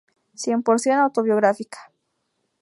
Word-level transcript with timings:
Cien 0.33 0.63
por 0.63 0.79
cien 0.79 0.95
autobiográfica. 0.97 1.91